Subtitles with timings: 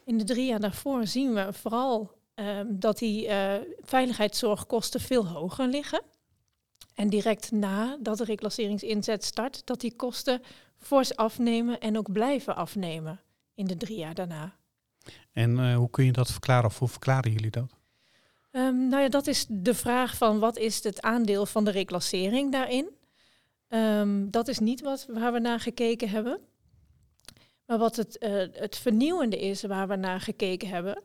[0.04, 5.68] In de drie jaar daarvoor zien we vooral uh, dat die uh, veiligheidszorgkosten veel hoger
[5.68, 6.02] liggen.
[6.94, 10.42] En direct na dat de reclasseringsinzet start, dat die kosten
[10.76, 13.20] fors afnemen en ook blijven afnemen
[13.54, 14.54] in de drie jaar daarna.
[15.32, 17.74] En uh, hoe kun je dat verklaren of hoe verklaren jullie dat?
[18.50, 22.52] Um, nou ja, dat is de vraag van wat is het aandeel van de reclassering
[22.52, 22.88] daarin?
[23.68, 26.38] Um, dat is niet wat, waar we naar gekeken hebben.
[27.66, 31.02] Maar wat het, uh, het vernieuwende is waar we naar gekeken hebben,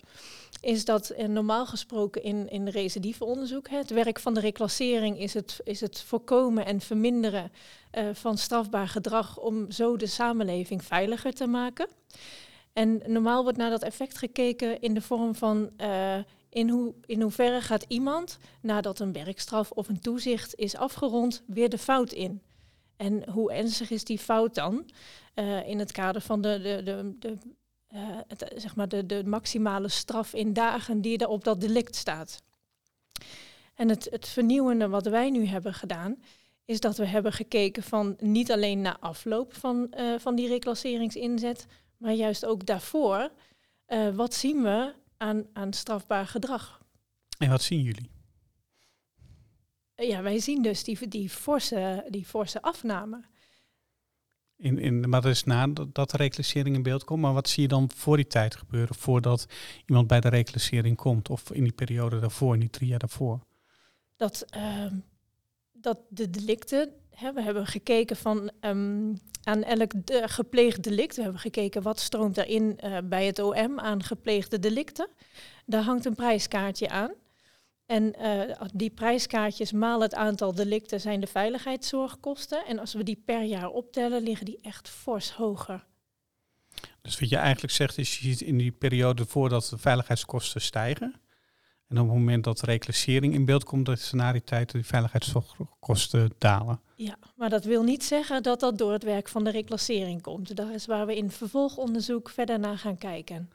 [0.62, 5.60] is dat uh, normaal gesproken in, in recidieveonderzoek, het werk van de reclassering is het,
[5.64, 7.52] is het voorkomen en verminderen
[8.14, 11.88] van strafbaar gedrag om zo de samenleving veiliger te maken.
[12.80, 16.18] En normaal wordt naar dat effect gekeken in de vorm van uh,
[16.50, 21.70] in, hoe, in hoeverre gaat iemand, nadat een werkstraf of een toezicht is afgerond, weer
[21.70, 22.42] de fout in.
[22.98, 24.90] En hoe ernstig is die fout dan
[25.36, 27.38] uh, in het kader van de, de, de, de,
[28.28, 32.44] het, zeg maar de, de maximale straf in dagen die er op dat delict staat.
[33.76, 36.22] En het, het vernieuwende wat wij nu hebben gedaan,
[36.66, 41.66] is dat we hebben gekeken van niet alleen na afloop van, van die reclasseringsinzet,
[42.00, 43.32] maar juist ook daarvoor,
[43.88, 46.82] uh, wat zien we aan, aan strafbaar gedrag?
[47.38, 48.10] En wat zien jullie?
[49.96, 53.24] Ja, wij zien dus die, die, forse, die forse afname.
[54.56, 57.22] In, in, maar dat is na dat de reclassering in beeld komt.
[57.22, 59.46] Maar wat zie je dan voor die tijd gebeuren, voordat
[59.86, 61.30] iemand bij de reclassering komt?
[61.30, 63.40] Of in die periode daarvoor, in die drie jaar daarvoor?
[64.16, 64.92] Dat, uh,
[65.72, 71.16] dat de delicten, we hebben gekeken van um, aan elk gepleegd delict.
[71.16, 75.08] We hebben gekeken wat stroomt daarin uh, bij het OM aan gepleegde delicten.
[75.66, 77.14] Daar hangt een prijskaartje aan.
[77.86, 82.66] En uh, die prijskaartjes maal het aantal delicten zijn de veiligheidszorgkosten.
[82.66, 85.86] En als we die per jaar optellen, liggen die echt fors hoger.
[87.02, 91.22] Dus wat je eigenlijk zegt is, je ziet in die periode voordat de veiligheidskosten stijgen.
[91.90, 94.72] En op het moment dat de reclassering in beeld komt, dat is na die tijd
[94.72, 96.80] die veiligheidskosten dalen.
[96.96, 100.56] Ja, maar dat wil niet zeggen dat dat door het werk van de reclassering komt.
[100.56, 103.50] Dat is waar we in vervolgonderzoek verder naar gaan kijken.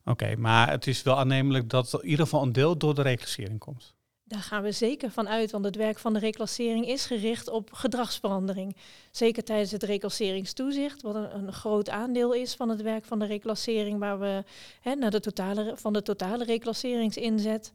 [0.00, 3.02] Oké, okay, maar het is wel aannemelijk dat in ieder geval een deel door de
[3.02, 3.94] reclassering komt.
[4.26, 7.72] Daar gaan we zeker van uit, want het werk van de reclassering is gericht op
[7.72, 8.76] gedragsverandering.
[9.10, 13.26] Zeker tijdens het reclasseringstoezicht, wat een, een groot aandeel is van het werk van de
[13.26, 14.44] reclassering, waar we
[14.80, 17.72] hè, naar de totale, van de totale reclasseringsinzet,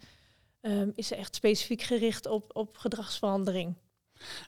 [0.61, 3.75] um, is echt specifiek gericht op, op gedragsverandering.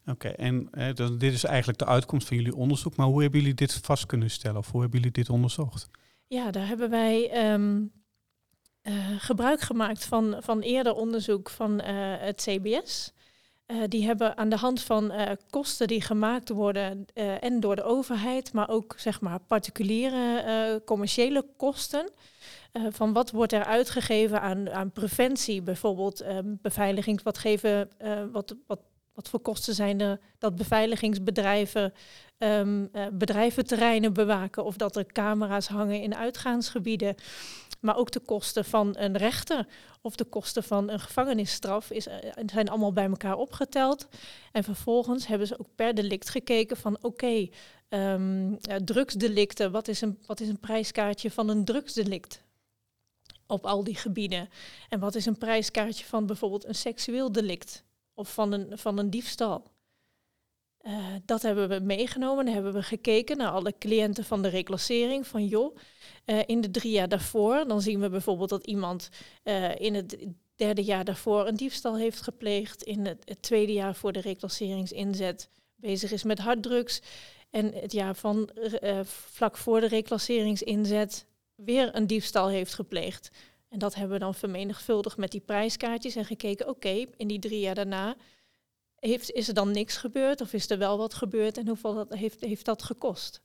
[0.01, 3.39] Oké, okay, en eh, dit is eigenlijk de uitkomst van jullie onderzoek, maar hoe hebben
[3.39, 5.89] jullie dit vast kunnen stellen of hoe hebben jullie dit onderzocht?
[6.27, 7.92] Ja, daar hebben wij um,
[8.83, 11.86] uh, gebruik gemaakt van, van eerder onderzoek van uh,
[12.19, 13.12] het CBS.
[13.68, 15.13] Uh, die hebben aan de hand van
[15.50, 17.06] kosten die gemaakt worden
[17.39, 22.10] en door de overheid, maar ook zeg maar particuliere commerciële kosten,
[22.89, 27.89] van wat wordt er uitgegeven aan, aan preventie, bijvoorbeeld beveiliging, wat geven,
[28.31, 28.80] wat, wat,
[29.13, 31.94] wat voor kosten zijn er dat beveiligingsbedrijven
[32.42, 37.16] uh, bedrijventerreinen bewaken of dat er camera's hangen in uitgaansgebieden.
[37.81, 39.68] Maar ook de kosten van een rechter
[40.01, 42.07] of de kosten van een gevangenisstraf is,
[42.45, 44.07] zijn allemaal bij elkaar opgeteld.
[44.51, 47.50] En vervolgens hebben ze ook per delict gekeken van oké,
[47.89, 52.44] um, drugsdelicten, wat is, een, wat is een prijskaartje van een drugsdelict?
[53.48, 54.50] Op al die gebieden.
[54.89, 59.10] En wat is een prijskaartje van bijvoorbeeld een seksueel delict of van een, van een
[59.10, 59.71] diefstal?
[60.83, 62.45] Uh, dat hebben we meegenomen.
[62.45, 65.28] Dan hebben we gekeken naar alle cliënten van de reclassering.
[65.28, 65.75] Van joh,
[66.25, 69.10] uh, in de drie jaar daarvoor, dan zien we bijvoorbeeld dat iemand
[69.44, 70.18] uh, in het
[70.56, 72.83] derde jaar daarvoor een diefstal heeft gepleegd.
[72.83, 77.01] In het, tweede jaar voor de reclasseringsinzet bezig is met harddrugs.
[77.50, 78.50] En het jaar van
[79.04, 81.25] vlak voor de reclasseringsinzet
[81.56, 83.31] weer een diefstal heeft gepleegd.
[83.69, 87.60] En dat hebben we dan vermenigvuldigd met die prijskaartjes en gekeken, oké, in die drie
[87.60, 88.16] jaar daarna
[89.01, 92.42] heeft, is er dan niks gebeurd of is er wel wat gebeurd en hoeveel heeft,
[92.42, 93.42] heeft dat gekost?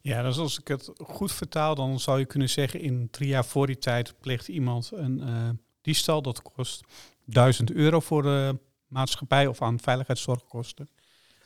[0.00, 3.44] Ja, dus als ik het goed vertaal, dan zou je kunnen zeggen in drie jaar
[3.44, 5.48] voor die tijd pleegt iemand een uh,
[5.80, 6.22] diefstal.
[6.22, 6.84] Dat kost
[7.24, 10.88] 1000 euro voor de maatschappij of aan veiligheidszorgkosten.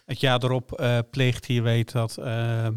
[0.04, 2.68] Het jaar erop uh, pleegt hij, weet dat, uh,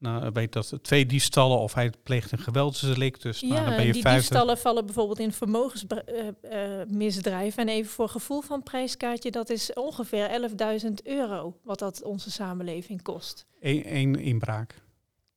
[0.00, 3.22] nou, weet dat twee diefstallen of hij pleegt een geweldsdelict.
[3.22, 4.20] Dus ja, nou, dan ben je die 50...
[4.20, 7.56] diefstallen vallen bijvoorbeeld in vermogensmisdrijf.
[7.56, 10.50] en even voor gevoel van prijskaartje, dat is ongeveer
[10.84, 13.46] 11.000 euro wat dat onze samenleving kost.
[13.60, 14.74] Eén een inbraak.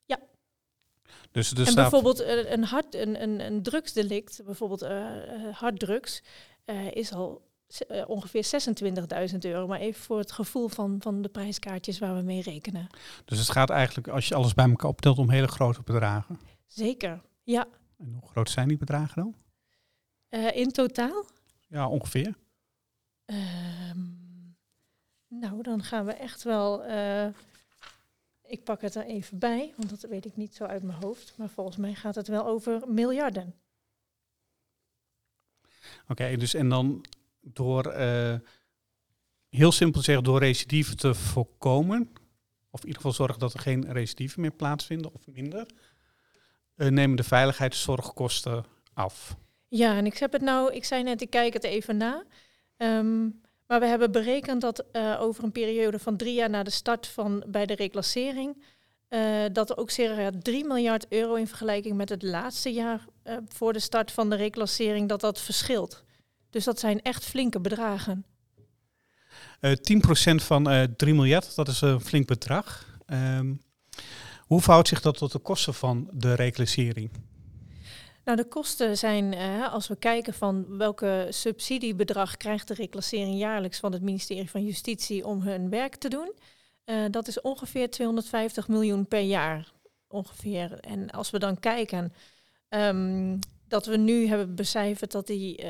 [0.06, 0.20] Ja.
[1.32, 1.76] Dus, en staat...
[1.76, 5.06] bijvoorbeeld een, hard, een, een, een drugsdelict, bijvoorbeeld uh,
[5.52, 6.22] harddrugs,
[6.92, 7.42] is al
[7.90, 8.46] uh, ongeveer
[9.32, 9.68] 26.000 euro.
[9.68, 12.88] Maar even voor het gevoel van, van de prijskaartjes waar we mee rekenen.
[13.26, 16.40] Dus het gaat eigenlijk, als je alles bij elkaar optelt, om hele grote bedragen.
[16.68, 17.68] Zeker, ja.
[17.98, 19.36] En hoe groot zijn die bedragen dan?
[20.30, 21.26] Uh, in totaal?
[21.68, 22.36] Ja, ongeveer.
[23.26, 24.58] Um,
[25.28, 26.86] nou, dan gaan we echt wel.
[26.90, 27.28] Uh,
[28.42, 31.34] ik pak het er even bij, want dat weet ik niet zo uit mijn hoofd.
[31.38, 33.56] Maar volgens mij gaat het wel over miljarden.
[36.02, 37.06] Oké, okay, dus en dan
[37.44, 38.36] door, uh,
[39.50, 42.10] heel simpel zeggen, door recidieven te voorkomen,
[42.70, 45.66] of in ieder geval zorgen dat er geen recidieven meer plaatsvinden of minder,
[46.76, 49.36] uh, nemen de veiligheidszorgkosten af.
[49.68, 52.24] Ja, en ik heb het nou, ik zei net, ik kijk het even na.
[52.78, 56.70] Um, maar we hebben berekend dat uh, over een periode van drie jaar na de
[56.70, 58.64] start van bij de reclassering,
[59.52, 63.06] dat er ook circa 3 miljard euro in vergelijking met het laatste jaar
[63.48, 66.04] voor de start van de reclassering, dat dat verschilt.
[66.54, 68.26] Dus dat zijn echt flinke bedragen.
[69.62, 69.76] Uh, 10%
[70.36, 72.98] van uh, 3 miljard, dat is een flink bedrag.
[73.06, 73.62] Um,
[74.40, 77.12] hoe verhoudt zich dat tot de kosten van de reclassering?
[78.24, 83.80] Nou, de kosten zijn, uh, als we kijken van welke subsidiebedrag krijgt de reclassering jaarlijks
[83.80, 86.34] van het ministerie van Justitie om hun werk te doen.
[87.12, 89.72] Dat is ongeveer 250 miljoen per jaar.
[90.08, 90.80] Ongeveer.
[90.80, 92.14] En als we dan kijken
[92.70, 93.40] um,
[93.74, 95.68] dat we nu hebben becijferd dat die uh,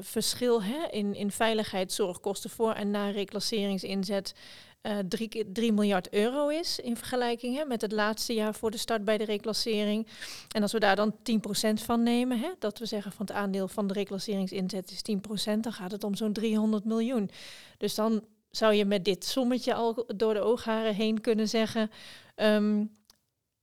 [0.00, 4.34] verschil hè, in, in veiligheidszorgkosten voor en na reclasseringsinzet
[4.82, 4.98] uh,
[5.52, 9.18] 3 miljard euro is in vergelijking hè, met het laatste jaar voor de start bij
[9.18, 10.06] de reclassering.
[10.48, 11.16] En als we daar dan 10%
[11.74, 15.02] van nemen, hè, dat we zeggen van het aandeel van de reclasseringsinzet is
[15.56, 17.30] 10%, dan gaat het om zo'n 300 miljoen.
[17.78, 21.90] Dus dan zou je met dit sommetje al door de oogharen heen kunnen zeggen,
[22.36, 22.96] um,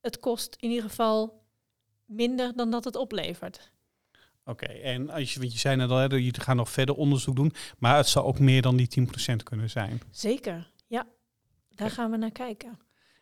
[0.02, 1.44] het kost in ieder geval
[2.06, 3.74] minder dan dat het oplevert.
[4.46, 7.36] Oké, okay, en als je, want je zei net al, je gaat nog verder onderzoek
[7.36, 10.02] doen, maar het zou ook meer dan die 10% kunnen zijn.
[10.12, 11.08] Zeker, ja.
[11.70, 12.80] Daar gaan we naar kijken.